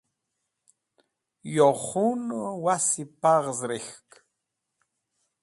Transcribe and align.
Yo 1.55 1.67
khunẽ 1.83 2.57
wasi 2.63 3.03
paghz 3.21 3.59
rek̃hk. 3.69 4.09